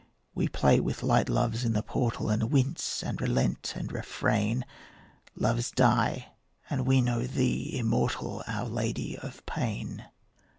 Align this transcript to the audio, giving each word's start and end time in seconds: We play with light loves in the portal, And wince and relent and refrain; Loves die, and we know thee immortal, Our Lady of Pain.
We 0.33 0.47
play 0.47 0.79
with 0.79 1.03
light 1.03 1.29
loves 1.29 1.63
in 1.63 1.73
the 1.73 1.83
portal, 1.83 2.31
And 2.31 2.49
wince 2.49 3.03
and 3.03 3.21
relent 3.21 3.73
and 3.75 3.91
refrain; 3.91 4.65
Loves 5.35 5.69
die, 5.69 6.31
and 6.71 6.87
we 6.87 7.01
know 7.01 7.21
thee 7.27 7.77
immortal, 7.77 8.41
Our 8.47 8.65
Lady 8.67 9.15
of 9.19 9.45
Pain. 9.45 10.07